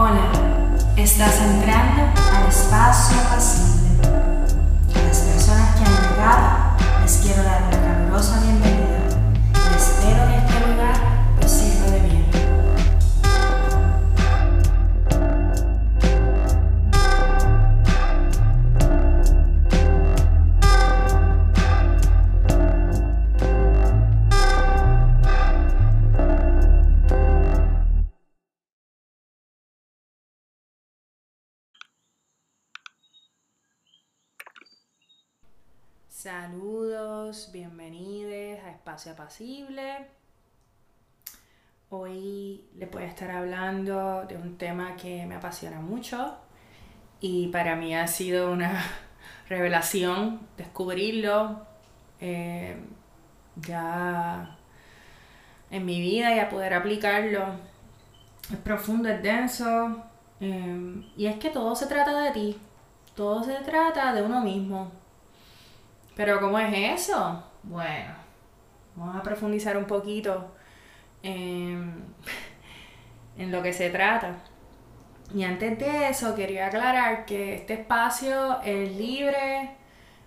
Hola, 0.00 0.30
estás 0.96 1.40
entrando 1.40 2.02
al 2.32 2.48
espacio 2.48 3.16
pasible. 3.30 3.98
A 4.94 5.02
las 5.08 5.18
personas 5.18 5.74
que 5.74 5.84
han 5.84 5.90
llegado 5.90 7.02
les 7.02 7.16
quiero 7.16 7.42
dar 7.42 7.64
una 7.64 7.82
calurosa 7.82 8.38
bienvenida 8.38 8.57
Saludos, 36.18 37.50
bienvenidos 37.52 38.58
a 38.64 38.70
Espacio 38.72 39.12
Apacible. 39.12 40.08
Hoy 41.90 42.64
les 42.74 42.90
voy 42.90 43.04
a 43.04 43.06
estar 43.06 43.30
hablando 43.30 44.24
de 44.24 44.36
un 44.36 44.58
tema 44.58 44.96
que 44.96 45.24
me 45.26 45.36
apasiona 45.36 45.78
mucho 45.78 46.34
y 47.20 47.46
para 47.52 47.76
mí 47.76 47.94
ha 47.94 48.08
sido 48.08 48.50
una 48.50 48.82
revelación 49.48 50.40
descubrirlo 50.56 51.64
eh, 52.20 52.76
ya 53.54 54.56
en 55.70 55.86
mi 55.86 56.00
vida 56.00 56.34
y 56.34 56.40
a 56.40 56.48
poder 56.48 56.74
aplicarlo. 56.74 57.44
Es 58.50 58.58
profundo, 58.58 59.08
es 59.08 59.22
denso 59.22 60.02
eh, 60.40 61.00
y 61.16 61.26
es 61.26 61.38
que 61.38 61.50
todo 61.50 61.76
se 61.76 61.86
trata 61.86 62.20
de 62.22 62.32
ti, 62.32 62.56
todo 63.14 63.44
se 63.44 63.54
trata 63.60 64.12
de 64.12 64.22
uno 64.22 64.40
mismo. 64.40 64.90
Pero 66.18 66.40
¿cómo 66.40 66.58
es 66.58 67.00
eso? 67.00 67.44
Bueno, 67.62 68.12
vamos 68.96 69.14
a 69.14 69.22
profundizar 69.22 69.76
un 69.76 69.84
poquito 69.84 70.52
en, 71.22 72.02
lo 73.36 73.62
que 73.62 73.72
se 73.72 73.90
trata. 73.90 74.34
Y 75.32 75.44
antes 75.44 75.78
de 75.78 76.08
eso 76.08 76.34
quería 76.34 76.66
aclarar 76.66 77.24
que 77.24 77.54
este 77.54 77.74
espacio 77.74 78.60
es 78.62 78.96
libre, 78.96 79.70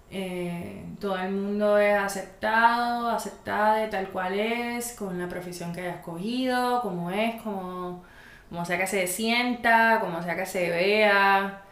eh, 0.09 0.85
todo 0.97 1.17
el 1.17 1.31
mundo 1.33 1.77
es 1.77 1.97
aceptado, 1.97 3.09
aceptada 3.09 3.75
de 3.75 3.89
tal 3.89 4.07
cual 4.11 4.39
es, 4.39 4.93
con 4.93 5.19
la 5.19 5.27
profesión 5.27 5.73
que 5.73 5.81
haya 5.81 5.95
escogido, 5.95 6.81
como 6.81 7.11
es, 7.11 7.41
como, 7.41 8.01
como 8.47 8.63
sea 8.63 8.77
que 8.77 8.87
se 8.87 9.07
sienta, 9.07 9.99
como 9.99 10.23
sea 10.23 10.37
que 10.37 10.45
se 10.45 10.69
vea. 10.69 11.63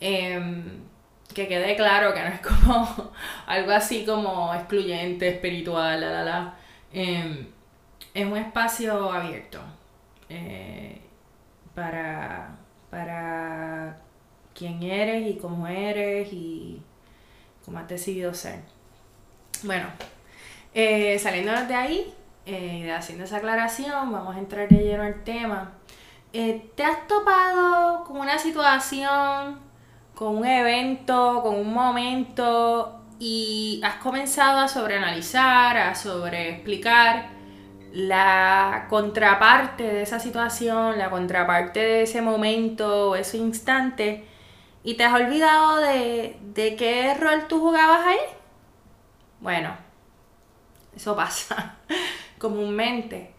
Em, 0.00 0.95
que 1.34 1.48
quede 1.48 1.76
claro 1.76 2.14
que 2.14 2.20
no 2.22 2.28
es 2.28 2.40
como 2.40 3.12
algo 3.46 3.72
así 3.72 4.04
como 4.04 4.54
excluyente, 4.54 5.28
espiritual, 5.28 6.00
la, 6.00 6.10
la, 6.10 6.22
la. 6.24 6.54
Eh, 6.92 7.46
es 8.16 8.24
un 8.24 8.36
espacio 8.38 9.12
abierto 9.12 9.60
eh, 10.30 10.98
para, 11.74 12.56
para 12.88 13.98
quién 14.54 14.82
eres 14.82 15.28
y 15.28 15.36
cómo 15.36 15.66
eres 15.66 16.32
y 16.32 16.82
cómo 17.62 17.78
has 17.78 17.88
decidido 17.88 18.32
ser. 18.32 18.60
Bueno, 19.64 19.86
eh, 20.72 21.18
saliendo 21.18 21.52
de 21.52 21.74
ahí, 21.74 22.14
eh, 22.46 22.90
haciendo 22.90 23.24
esa 23.24 23.36
aclaración, 23.36 24.10
vamos 24.10 24.34
a 24.34 24.38
entrar 24.38 24.66
de 24.66 24.78
lleno 24.78 25.02
al 25.02 25.22
tema. 25.22 25.72
¿Te 26.32 26.84
has 26.84 27.06
topado 27.06 28.04
con 28.04 28.18
una 28.18 28.38
situación 28.38 29.58
con 30.16 30.38
un 30.38 30.46
evento, 30.46 31.42
con 31.42 31.56
un 31.56 31.74
momento 31.74 33.02
y 33.18 33.82
has 33.84 33.96
comenzado 33.96 34.60
a 34.60 34.66
sobreanalizar, 34.66 35.76
a 35.76 35.94
sobreexplicar 35.94 37.28
la 37.92 38.86
contraparte 38.88 39.82
de 39.82 40.02
esa 40.02 40.18
situación, 40.18 40.96
la 40.96 41.10
contraparte 41.10 41.80
de 41.80 42.02
ese 42.04 42.22
momento, 42.22 43.14
ese 43.14 43.36
instante, 43.36 44.24
y 44.82 44.94
te 44.94 45.04
has 45.04 45.12
olvidado 45.12 45.76
de, 45.80 46.38
de 46.54 46.76
qué 46.76 47.12
rol 47.12 47.46
tú 47.46 47.60
jugabas 47.60 48.06
ahí. 48.06 48.18
Bueno, 49.40 49.76
eso 50.96 51.14
pasa 51.14 51.76
comúnmente. 52.38 53.34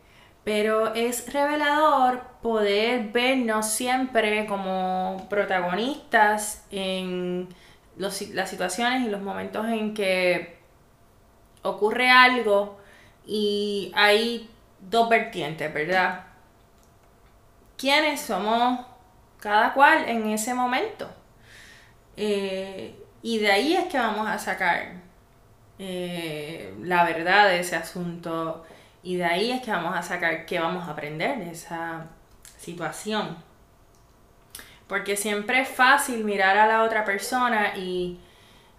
Pero 0.47 0.95
es 0.95 1.33
revelador 1.33 2.21
poder 2.41 3.11
vernos 3.11 3.65
siempre 3.67 4.45
como 4.45 5.27
protagonistas 5.29 6.63
en 6.71 7.49
las 7.97 8.15
situaciones 8.49 9.05
y 9.05 9.09
los 9.09 9.19
momentos 9.19 9.65
en 9.67 9.93
que 9.93 10.57
ocurre 11.63 12.09
algo 12.09 12.79
y 13.25 13.91
hay 13.93 14.49
dos 14.79 15.09
vertientes, 15.09 15.73
¿verdad? 15.73 16.27
¿Quiénes 17.77 18.21
somos 18.21 18.85
cada 19.41 19.73
cual 19.73 20.07
en 20.07 20.29
ese 20.29 20.53
momento? 20.53 21.09
Eh, 22.15 22.95
y 23.21 23.39
de 23.39 23.51
ahí 23.51 23.73
es 23.73 23.87
que 23.87 23.97
vamos 23.97 24.29
a 24.29 24.39
sacar 24.39 24.93
eh, 25.77 26.73
la 26.83 27.03
verdad 27.03 27.49
de 27.49 27.59
ese 27.59 27.75
asunto 27.75 28.63
y 29.03 29.15
de 29.17 29.25
ahí 29.25 29.51
es 29.51 29.61
que 29.61 29.71
vamos 29.71 29.95
a 29.95 30.01
sacar 30.01 30.45
qué 30.45 30.59
vamos 30.59 30.87
a 30.87 30.91
aprender 30.91 31.37
de 31.39 31.51
esa 31.51 32.05
situación. 32.57 33.37
Porque 34.87 35.15
siempre 35.17 35.61
es 35.61 35.69
fácil 35.69 36.23
mirar 36.23 36.57
a 36.57 36.67
la 36.67 36.83
otra 36.83 37.03
persona 37.05 37.75
y 37.75 38.19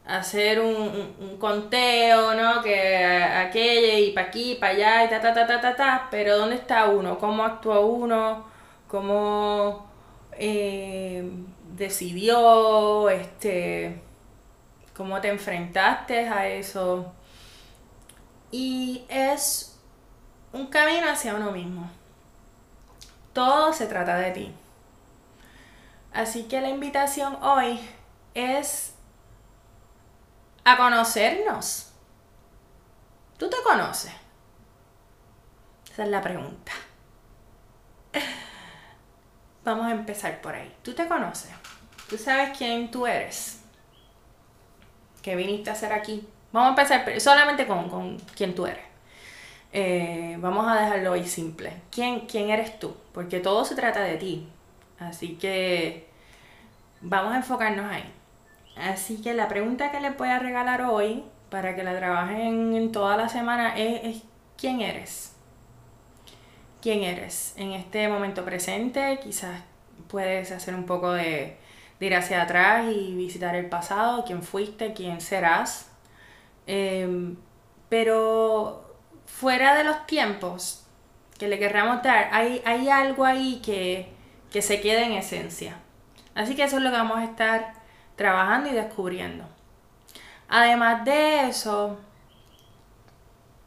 hacer 0.07 0.61
un, 0.61 1.37
conteo, 1.39 2.35
¿no? 2.35 2.63
Que 2.63 3.05
aquella 3.07 3.99
y 3.99 4.13
para 4.13 4.29
aquí, 4.29 4.57
para 4.59 4.73
allá 4.73 5.05
y 5.05 5.09
ta, 5.11 5.21
ta, 5.21 5.35
ta, 5.35 5.47
ta, 5.47 5.61
ta, 5.61 5.77
ta. 5.77 6.09
Pero 6.11 6.39
¿dónde 6.39 6.57
está 6.57 6.87
uno? 6.87 7.19
¿Cómo 7.19 7.45
actuó 7.45 7.81
uno? 7.87 8.47
¿Cómo 8.89 9.87
eh, 10.33 11.31
decidió? 11.77 13.11
Este, 13.11 14.01
¿Cómo 14.97 15.21
te 15.21 15.29
enfrentaste 15.29 16.29
a 16.29 16.49
eso? 16.49 17.13
Y 18.51 19.05
es 19.09 19.78
un 20.59 20.67
camino 20.67 21.09
hacia 21.09 21.35
uno 21.35 21.53
mismo. 21.53 21.89
Todo 23.33 23.73
se 23.73 23.87
trata 23.87 24.17
de 24.17 24.33
ti. 24.33 24.55
Así 26.13 26.45
que 26.45 26.61
la 26.61 26.69
invitación 26.69 27.39
hoy 27.43 27.79
es 28.35 28.95
a 30.65 30.77
conocernos. 30.77 31.93
¿Tú 33.39 33.49
te 33.49 33.57
conoces? 33.63 34.13
Esa 35.93 36.05
es 36.05 36.09
la 36.09 36.21
pregunta. 36.21 36.73
Vamos 39.65 39.87
a 39.87 39.93
empezar 39.93 40.41
por 40.41 40.55
ahí. 40.55 40.75
¿Tú 40.83 40.93
te 40.95 41.07
conoces? 41.07 41.51
¿Tú 42.09 42.19
sabes 42.19 42.57
quién 42.57 42.91
tú 42.91 43.07
eres? 43.07 43.61
¿Qué 45.23 45.37
viniste 45.37 45.71
a 45.71 45.75
hacer 45.75 45.93
aquí? 45.93 46.27
Vamos 46.51 46.79
a 46.79 46.83
empezar 46.83 47.21
solamente 47.21 47.67
con, 47.67 47.89
con 47.89 48.17
quién 48.35 48.55
tú 48.55 48.67
eres. 48.67 48.88
Eh, 49.73 50.37
vamos 50.41 50.67
a 50.67 50.81
dejarlo 50.81 51.13
hoy 51.13 51.27
simple. 51.27 51.73
¿Quién, 51.91 52.21
¿Quién 52.21 52.51
eres 52.51 52.79
tú? 52.79 52.95
Porque 53.13 53.41
todo 53.41 53.65
se 53.65 53.75
trata 53.75 54.01
de 54.01 54.17
ti. 54.17 54.49
Así 54.99 55.37
que 55.37 56.09
vamos 57.01 57.33
a 57.33 57.37
enfocarnos 57.37 57.91
ahí. 57.91 58.13
Así 58.77 59.21
que 59.21 59.35
la 59.35 59.49
pregunta 59.49 59.91
que 59.91 60.01
les 60.01 60.17
voy 60.17 60.29
a 60.29 60.39
regalar 60.39 60.83
hoy, 60.83 61.25
para 61.51 61.75
que 61.75 61.83
la 61.83 61.97
trabajen 61.97 62.75
en 62.75 62.93
toda 62.93 63.17
la 63.17 63.29
semana, 63.29 63.77
es, 63.77 64.23
¿quién 64.57 64.81
eres? 64.81 65.33
¿Quién 66.81 67.03
eres? 67.03 67.55
En 67.57 67.73
este 67.73 68.09
momento 68.09 68.45
presente, 68.45 69.19
quizás 69.23 69.63
puedes 70.09 70.53
hacer 70.53 70.75
un 70.75 70.87
poco 70.87 71.13
de, 71.13 71.57
ir 72.01 72.15
hacia 72.15 72.43
atrás 72.43 72.87
y 72.93 73.15
visitar 73.15 73.57
el 73.57 73.67
pasado, 73.67 74.25
quién 74.25 74.43
fuiste, 74.43 74.93
quién 74.93 75.21
serás. 75.21 75.91
Em, 76.67 77.37
pero 77.89 78.88
fuera 79.29 79.75
de 79.75 79.85
los 79.85 80.07
tiempos 80.07 80.85
que 81.39 81.49
le 81.49 81.59
querramos 81.59 82.03
dar, 82.03 82.29
hay, 82.33 82.61
hay 82.65 82.89
algo 82.89 83.25
ahí 83.25 83.61
que, 83.65 84.09
que 84.51 84.63
se 84.63 84.81
queda 84.81 85.03
en 85.03 85.13
esencia. 85.13 85.77
Así 86.35 86.57
que 86.57 86.65
eso 86.65 86.79
es 86.79 86.83
lo 86.83 86.91
que 86.91 86.97
vamos 86.97 87.19
a 87.19 87.25
estar 87.25 87.75
trabajando 88.17 88.69
y 88.69 88.73
descubriendo. 88.73 89.45
Además 90.49 91.05
de 91.05 91.49
eso, 91.49 91.99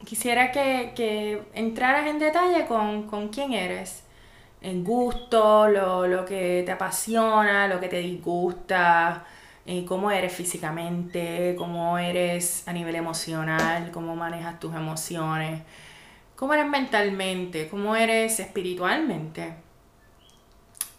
quisiera 0.05 0.51
que, 0.51 0.93
que 0.95 1.43
entraras 1.53 2.07
en 2.07 2.19
detalle 2.19 2.65
con, 2.65 3.07
con, 3.07 3.29
quién 3.29 3.53
eres. 3.53 4.03
En 4.61 4.83
gusto, 4.83 5.67
lo, 5.67 6.07
lo, 6.07 6.25
que 6.25 6.63
te 6.65 6.71
apasiona, 6.71 7.67
lo 7.67 7.79
que 7.79 7.87
te 7.87 7.99
disgusta, 7.99 9.25
eh, 9.65 9.85
cómo 9.85 10.11
eres 10.11 10.33
físicamente, 10.33 11.55
cómo 11.57 11.97
eres 11.97 12.67
a 12.67 12.73
nivel 12.73 12.95
emocional, 12.95 13.91
cómo 13.91 14.15
manejas 14.15 14.59
tus 14.59 14.73
emociones, 14.75 15.61
cómo 16.35 16.53
eres 16.53 16.67
mentalmente, 16.67 17.69
cómo 17.69 17.95
eres 17.95 18.39
espiritualmente. 18.39 19.55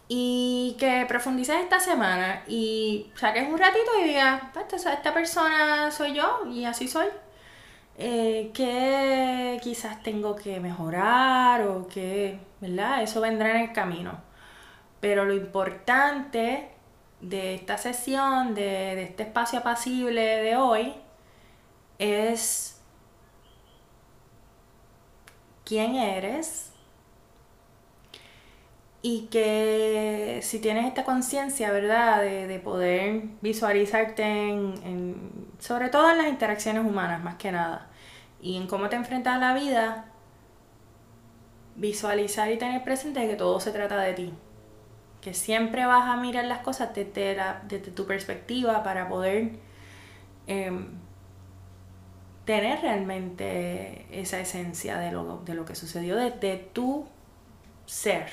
y 0.09 0.76
que 0.79 1.06
profundices 1.09 1.56
esta 1.56 1.81
semana 1.81 2.43
y 2.47 3.11
saques 3.17 3.49
un 3.49 3.59
ratito 3.59 3.91
y 4.00 4.09
digas, 4.09 4.43
esta 4.87 5.14
persona 5.14 5.91
soy 5.91 6.14
yo 6.14 6.43
y 6.53 6.64
así 6.67 6.87
soy. 6.88 7.06
Eh, 7.99 8.50
que 8.55 9.61
quizás 9.62 10.03
tengo 10.03 10.35
que 10.37 10.61
mejorar 10.61 11.62
o 11.67 11.87
que, 11.88 12.38
¿verdad? 12.61 13.03
Eso 13.03 13.20
vendrá 13.20 13.50
en 13.50 13.69
el 13.69 13.73
camino. 13.73 14.20
Pero 15.00 15.25
lo 15.25 15.35
importante 15.35 16.72
de 17.23 17.55
esta 17.55 17.79
sesión, 17.79 18.55
de, 18.55 18.63
de 18.63 19.03
este 19.05 19.23
espacio 19.23 19.61
apacible 19.61 20.21
de 20.21 20.57
hoy, 20.57 20.95
es 21.99 22.81
quién 25.65 25.95
eres, 25.95 26.73
y 29.03 29.27
que 29.27 30.39
si 30.43 30.61
tienes 30.61 30.87
esta 30.87 31.05
conciencia, 31.05 31.73
¿verdad? 31.73 32.23
De, 32.23 32.61
poder 32.61 33.25
visualizarte 33.41 34.23
en, 34.23 35.51
sobre 35.59 35.89
todo 35.89 36.11
en 36.13 36.19
las 36.19 36.29
interacciones 36.29 36.85
humanas, 36.85 37.23
más 37.23 37.35
que 37.35 37.51
nada, 37.51 37.89
y 38.41 38.57
en 38.57 38.69
cómo 38.69 38.89
te 38.89 38.97
enfrentas 38.97 39.37
a 39.37 39.39
la 39.39 39.55
vida, 39.55 40.07
visualizar 41.75 42.51
y 42.53 42.59
tener 42.59 42.85
presente 42.85 43.27
que 43.27 43.35
todo 43.35 43.59
se 43.59 43.73
trata 43.73 43.99
de 43.99 44.13
ti. 44.13 44.33
Que 45.23 45.33
siempre 45.33 45.87
vas 45.87 46.07
a 46.09 46.17
mirar 46.17 46.45
las 46.45 46.59
cosas 46.59 46.91
desde, 46.95 47.79
tu 47.79 48.07
perspectiva 48.07 48.83
para 48.83 49.09
poder 49.09 49.53
em, 50.47 50.89
tener 52.45 52.81
realmente 52.83 54.07
esa 54.11 54.39
esencia 54.41 54.99
de 54.99 55.13
lo, 55.13 55.39
de 55.39 55.55
lo 55.55 55.65
que 55.65 55.75
sucedió 55.75 56.17
desde 56.17 56.59
tu 56.59 57.07
ser 57.87 58.29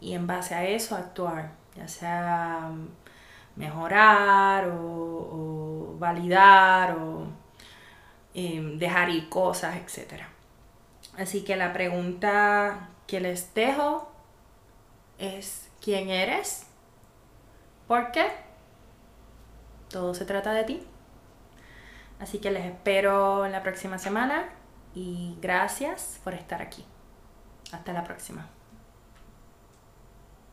y 0.00 0.14
en 0.14 0.26
base 0.26 0.54
a 0.54 0.64
eso 0.64 0.94
actuar, 0.94 1.52
ya 1.74 1.88
sea 1.88 2.70
mejorar 3.56 4.68
o, 4.68 5.96
validar 5.98 6.96
o 6.98 7.26
em, 8.34 8.78
dejar 8.78 9.08
ir 9.08 9.28
cosas, 9.28 9.76
etc. 9.76 10.22
Así 11.16 11.42
que 11.42 11.56
la 11.56 11.72
pregunta 11.72 12.90
que 13.06 13.20
les 13.20 13.54
dejo 13.54 14.12
es 15.18 15.68
¿quién 15.80 16.10
eres? 16.10 16.66
¿Por 17.86 18.12
qué? 18.12 18.26
Todo 19.88 20.14
se 20.14 20.24
trata 20.24 20.52
de 20.52 20.64
ti. 20.64 20.86
Así 22.18 22.38
que 22.38 22.50
les 22.50 22.64
espero 22.64 23.44
en 23.44 23.52
la 23.52 23.62
próxima 23.62 23.98
semana 23.98 24.48
y 24.94 25.36
gracias 25.40 26.20
por 26.24 26.34
estar 26.34 26.62
aquí. 26.62 26.84
Hasta 27.72 27.92
la 27.92 28.04
próxima. 28.04 28.48